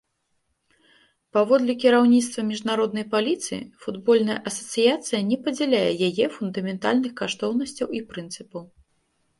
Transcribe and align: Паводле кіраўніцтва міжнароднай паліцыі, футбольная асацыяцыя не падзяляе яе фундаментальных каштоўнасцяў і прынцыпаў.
Паводле 1.37 1.73
кіраўніцтва 1.83 2.45
міжнароднай 2.51 3.05
паліцыі, 3.13 3.59
футбольная 3.85 4.39
асацыяцыя 4.53 5.21
не 5.29 5.37
падзяляе 5.45 5.91
яе 6.11 6.25
фундаментальных 6.41 7.11
каштоўнасцяў 7.23 7.87
і 7.99 8.05
прынцыпаў. 8.15 8.63